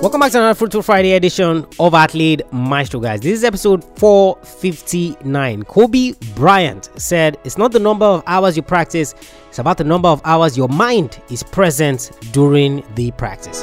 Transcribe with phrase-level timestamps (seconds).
[0.00, 3.20] Welcome back to another Fruitful Friday edition of Athlete Maestro, guys.
[3.20, 5.64] This is episode 459.
[5.64, 9.14] Kobe Bryant said, It's not the number of hours you practice,
[9.50, 13.62] it's about the number of hours your mind is present during the practice.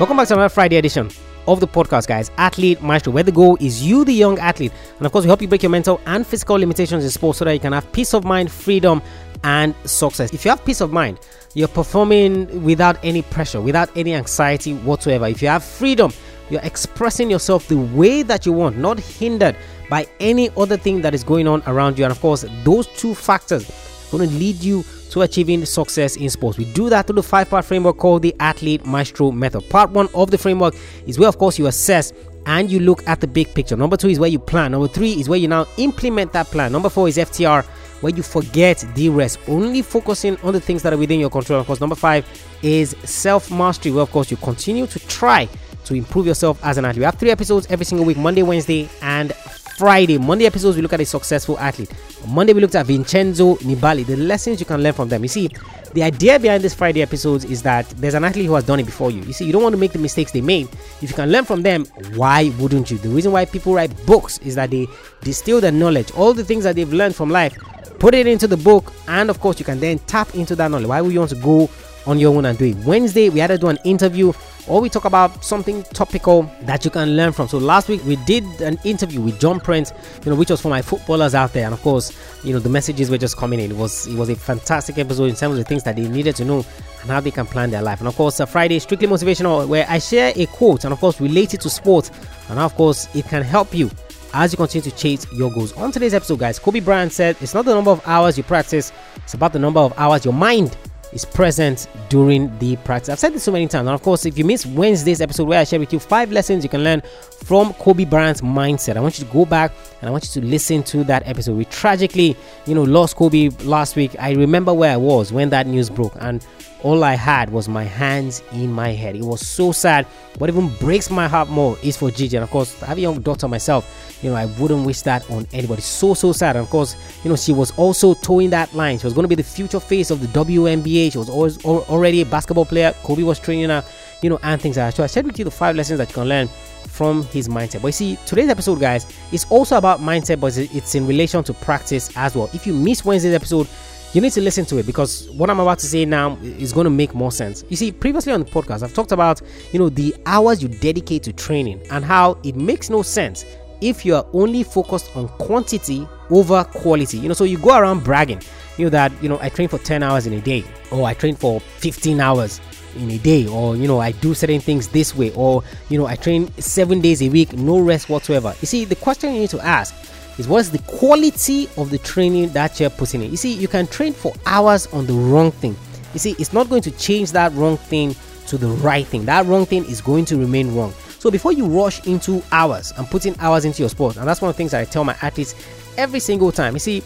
[0.00, 1.08] Welcome back to another Friday edition
[1.46, 2.30] of the podcast, guys.
[2.36, 4.72] Athlete Maestro, where the goal is you, the young athlete.
[4.98, 7.44] And of course, we help you break your mental and physical limitations in sports so
[7.46, 9.00] that you can have peace of mind, freedom,
[9.44, 10.32] and success.
[10.32, 11.20] If you have peace of mind,
[11.54, 15.26] you're performing without any pressure, without any anxiety whatsoever.
[15.26, 16.12] If you have freedom,
[16.50, 19.56] you're expressing yourself the way that you want, not hindered
[19.90, 22.04] by any other thing that is going on around you.
[22.04, 26.28] And of course, those two factors are going to lead you to achieving success in
[26.30, 26.58] sports.
[26.58, 29.68] We do that through the five part framework called the Athlete Maestro Method.
[29.70, 30.74] Part one of the framework
[31.06, 32.12] is where, of course, you assess
[32.46, 33.76] and you look at the big picture.
[33.76, 34.72] Number two is where you plan.
[34.72, 36.72] Number three is where you now implement that plan.
[36.72, 37.64] Number four is FTR
[38.00, 41.60] where you forget the rest, only focusing on the things that are within your control.
[41.60, 42.26] Of course, number five
[42.62, 45.48] is self mastery, where of course you continue to try
[45.84, 47.00] to improve yourself as an athlete.
[47.00, 49.32] We have three episodes every single week Monday, Wednesday, and
[49.78, 50.18] Friday.
[50.18, 51.90] Monday episodes, we look at a successful athlete.
[52.26, 55.22] Monday, we looked at Vincenzo Nibali, the lessons you can learn from them.
[55.22, 55.48] You see,
[55.94, 58.86] the idea behind this Friday episodes is that there's an athlete who has done it
[58.86, 59.22] before you.
[59.22, 60.68] You see, you don't want to make the mistakes they made.
[61.00, 62.98] If you can learn from them, why wouldn't you?
[62.98, 64.86] The reason why people write books is that they
[65.22, 67.56] distill their knowledge, all the things that they've learned from life,
[67.98, 70.86] put it into the book, and of course, you can then tap into that knowledge.
[70.86, 71.68] Why would you want to go
[72.06, 72.76] on your own and do it?
[72.78, 74.32] Wednesday, we had to do an interview
[74.68, 77.48] or we talk about something topical that you can learn from.
[77.48, 79.92] So last week we did an interview with John Prince,
[80.24, 82.12] you know, which was for my footballers out there, and of course,
[82.44, 83.70] you know, the messages were just coming in.
[83.70, 86.36] It was it was a fantastic episode in terms of the things that they needed
[86.36, 86.64] to know
[87.00, 88.00] and how they can plan their life.
[88.00, 91.20] And of course, uh, Friday strictly motivational, where I share a quote and of course
[91.20, 92.10] relate it to sports,
[92.50, 93.90] and of course it can help you
[94.32, 95.72] as you continue to chase your goals.
[95.74, 98.92] On today's episode, guys, Kobe Bryant said it's not the number of hours you practice,
[99.16, 100.76] it's about the number of hours your mind
[101.12, 103.08] is present during the practice.
[103.08, 103.86] I've said this so many times.
[103.86, 106.62] And of course, if you missed Wednesday's episode where I share with you five lessons
[106.62, 107.02] you can learn
[107.44, 110.46] from Kobe Bryant's mindset, I want you to go back and I want you to
[110.46, 111.56] listen to that episode.
[111.56, 114.14] We tragically, you know, lost Kobe last week.
[114.18, 116.44] I remember where I was when that news broke, and
[116.82, 119.16] all I had was my hands in my head.
[119.16, 120.06] It was so sad.
[120.38, 122.36] What even breaks my heart more is for Gigi.
[122.36, 124.18] And of course, I have a young daughter myself.
[124.22, 125.82] You know, I wouldn't wish that on anybody.
[125.82, 126.56] So, so sad.
[126.56, 128.98] And of course, you know, she was also towing that line.
[128.98, 130.97] She was going to be the future face of the WNBA.
[131.10, 132.94] She was always already a basketball player.
[133.02, 133.84] Kobe was training her,
[134.22, 134.96] you know, and things like that.
[134.96, 136.48] So I shared with you the five lessons that you can learn
[136.86, 137.82] from his mindset.
[137.82, 141.54] But you see, today's episode, guys, is also about mindset, but it's in relation to
[141.54, 142.50] practice as well.
[142.52, 143.68] If you missed Wednesday's episode,
[144.14, 146.84] you need to listen to it because what I'm about to say now is going
[146.84, 147.64] to make more sense.
[147.68, 149.42] You see, previously on the podcast, I've talked about,
[149.72, 153.44] you know, the hours you dedicate to training and how it makes no sense
[153.80, 157.18] if you are only focused on quantity over quality.
[157.18, 158.42] You know, so you go around bragging,
[158.86, 161.34] know, that, you know, I train for 10 hours in a day or I train
[161.34, 162.60] for 15 hours
[162.96, 166.06] in a day or you know i do certain things this way or you know
[166.06, 169.50] i train seven days a week no rest whatsoever you see the question you need
[169.50, 169.94] to ask
[170.38, 173.30] is what's the quality of the training that you're putting in.
[173.30, 175.76] You see, you can train for hours on the wrong thing.
[176.12, 178.14] You see, it's not going to change that wrong thing
[178.46, 179.24] to the right thing.
[179.26, 180.94] That wrong thing is going to remain wrong.
[181.18, 184.48] So before you rush into hours and putting hours into your sport, and that's one
[184.48, 185.54] of the things that I tell my athletes
[185.96, 186.74] every single time.
[186.74, 187.02] You see,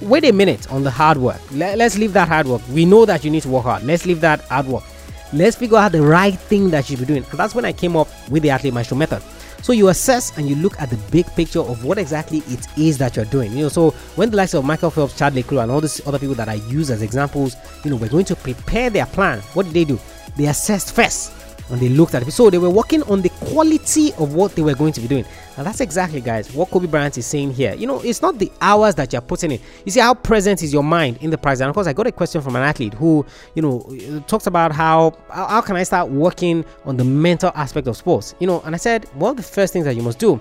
[0.00, 1.40] wait a minute on the hard work.
[1.52, 2.62] Let, us leave that hard work.
[2.70, 3.82] We know that you need to work hard.
[3.84, 4.84] Let's leave that hard work.
[5.32, 7.24] Let's figure out the right thing that you should be doing.
[7.30, 9.22] And that's when I came up with the athlete maestro method.
[9.62, 12.98] So you assess and you look at the big picture of what exactly it is
[12.98, 13.52] that you're doing.
[13.52, 16.06] You know, so when the likes of Michael Phelps, Chad le Clos, and all these
[16.06, 19.40] other people that I use as examples, you know, we're going to prepare their plan.
[19.54, 19.98] What did they do?
[20.36, 21.32] They assessed first
[21.70, 22.30] and they looked at it.
[22.30, 25.24] So they were working on the quality of what they were going to be doing.
[25.56, 27.74] And that's exactly, guys, what Kobe Bryant is saying here.
[27.74, 29.60] You know, it's not the hours that you're putting in.
[29.84, 31.66] You see how present is your mind in the present.
[31.66, 34.72] And of course, I got a question from an athlete who, you know, talks about
[34.72, 38.34] how how can I start working on the mental aspect of sports.
[38.40, 40.40] You know, and I said one of the first things that you must do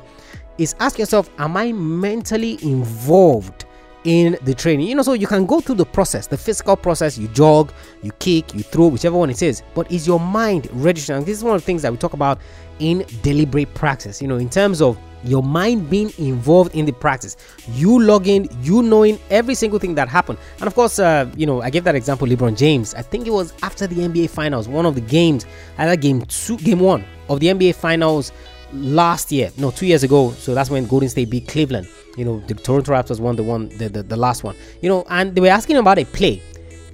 [0.57, 3.62] is ask yourself, am I mentally involved?
[4.03, 4.88] In the training.
[4.88, 7.72] You know, so you can go through the process, the physical process, you jog,
[8.02, 9.64] you kick, you throw, whichever one it is.
[9.73, 11.23] But is your mind registering?
[11.23, 12.40] This is one of the things that we talk about
[12.79, 17.38] in deliberate practice, you know, in terms of your mind being involved in the practice,
[17.70, 20.38] you logging, you knowing every single thing that happened.
[20.59, 22.94] And of course, uh, you know, I gave that example, LeBron James.
[22.94, 25.46] I think it was after the NBA Finals, one of the games,
[25.78, 28.32] either game two, game one of the NBA Finals
[28.73, 30.31] last year, no, two years ago.
[30.31, 31.87] So that's when Golden State beat Cleveland.
[32.17, 34.55] You know, the Toronto Raptors won the one, the, the, the last one.
[34.81, 36.41] You know, and they were asking about a play.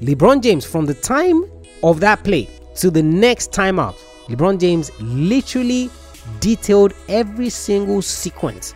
[0.01, 1.43] LeBron James, from the time
[1.83, 3.95] of that play to the next timeout,
[4.27, 5.89] LeBron James literally
[6.39, 8.73] detailed every single sequence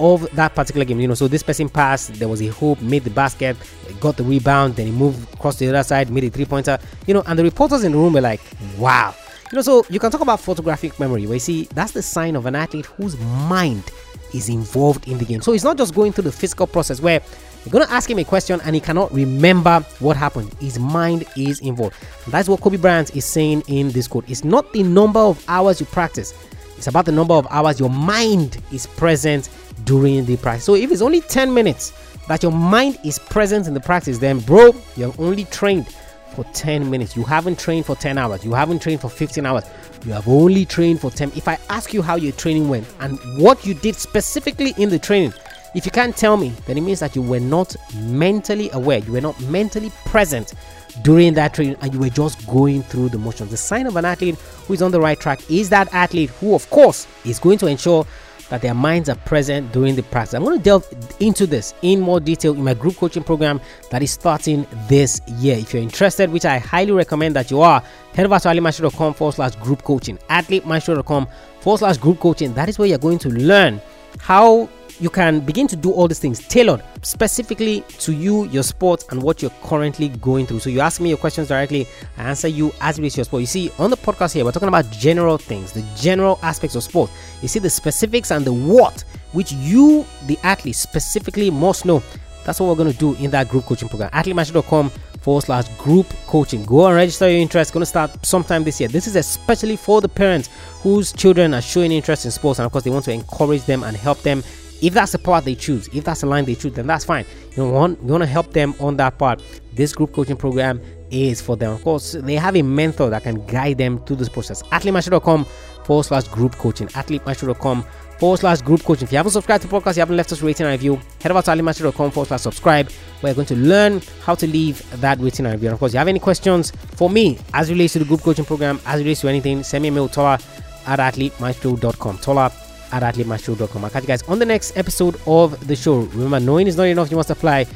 [0.00, 1.00] of that particular game.
[1.00, 3.56] You know, so this person passed, there was a hoop, made the basket,
[4.00, 6.78] got the rebound, then he moved across the other side, made a three pointer.
[7.06, 8.40] You know, and the reporters in the room were like,
[8.78, 9.14] wow.
[9.54, 12.34] You know, so you can talk about photographic memory, where you see that's the sign
[12.34, 13.88] of an athlete whose mind
[14.32, 15.42] is involved in the game.
[15.42, 17.20] So it's not just going through the physical process where
[17.64, 20.52] you're going to ask him a question and he cannot remember what happened.
[20.54, 21.94] His mind is involved.
[22.24, 24.28] And that's what Kobe Bryant is saying in this quote.
[24.28, 26.34] It's not the number of hours you practice,
[26.76, 29.50] it's about the number of hours your mind is present
[29.84, 30.64] during the practice.
[30.64, 31.92] So if it's only 10 minutes
[32.26, 35.86] that your mind is present in the practice, then bro, you're only trained
[36.34, 37.16] for 10 minutes.
[37.16, 38.44] You haven't trained for 10 hours.
[38.44, 39.64] You haven't trained for 15 hours.
[40.04, 41.32] You have only trained for 10.
[41.36, 44.98] If I ask you how your training went and what you did specifically in the
[44.98, 45.32] training,
[45.74, 49.12] if you can't tell me, then it means that you were not mentally aware, you
[49.12, 50.54] were not mentally present
[51.02, 53.50] during that training, and you were just going through the motions.
[53.50, 56.54] The sign of an athlete who is on the right track is that athlete who,
[56.54, 58.06] of course, is going to ensure
[58.48, 60.34] that their minds are present during the practice.
[60.34, 60.86] I'm going to delve
[61.20, 63.60] into this in more detail in my group coaching program
[63.90, 65.56] that is starting this year.
[65.56, 67.82] If you're interested, which I highly recommend that you are,
[68.14, 70.18] head over to athletemaestro.com forward slash group coaching.
[70.28, 71.28] Athletemaestro.com
[71.60, 72.52] forward slash group coaching.
[72.54, 73.80] That is where you're going to learn
[74.18, 74.68] how
[75.00, 79.22] you can begin to do all these things tailored specifically to you, your sport, and
[79.22, 80.60] what you're currently going through.
[80.60, 81.86] So you ask me your questions directly,
[82.16, 83.40] I answer you as it is your sport.
[83.40, 86.82] You see, on the podcast here, we're talking about general things, the general aspects of
[86.82, 87.10] sport.
[87.42, 92.02] You see the specifics and the what, which you, the athlete, specifically must know.
[92.44, 94.10] That's what we're going to do in that group coaching program.
[94.10, 94.90] AthleteMaestro.com
[95.24, 96.64] forward slash group coaching.
[96.64, 97.72] Go and register your interest.
[97.72, 98.88] Going to start sometime this year.
[98.90, 100.50] This is especially for the parents
[100.82, 103.82] whose children are showing interest in sports and, of course, they want to encourage them
[103.82, 104.42] and help them
[104.84, 107.24] if that's the part they choose, if that's the line they choose, then that's fine.
[107.56, 109.42] You want you want to help them on that part.
[109.72, 111.72] This group coaching program is for them.
[111.72, 114.62] Of course, they have a mentor that can guide them through this process.
[114.64, 115.46] AthleteMaestro.com
[115.84, 116.88] forward slash group coaching.
[116.88, 117.82] AthleteMaestro.com
[118.18, 119.04] forward slash group coaching.
[119.04, 121.32] If you haven't subscribed to the podcast, you haven't left us rating and review, head
[121.32, 122.90] over to athletemaestro.com forward slash subscribe.
[123.22, 125.68] You're going to learn how to leave that rating and review.
[125.68, 128.44] And of course, you have any questions for me as relates to the group coaching
[128.44, 130.38] program, as relates to anything, send me a mail, tola
[130.86, 132.18] at athletemaestro.com.
[132.18, 132.52] Tola
[132.94, 133.84] at athletemaestro.com.
[133.84, 136.00] I'll catch you guys on the next episode of the show.
[136.00, 137.66] Remember, knowing is not enough, you must apply.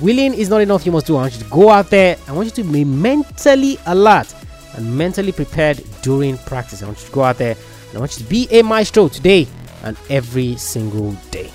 [0.00, 1.16] Willing is not enough, you must do.
[1.16, 2.16] I want you to go out there.
[2.28, 4.32] I want you to be mentally alert
[4.76, 6.82] and mentally prepared during practice.
[6.82, 7.56] I want you to go out there
[7.88, 9.48] and I want you to be a maestro today
[9.82, 11.50] and every single day.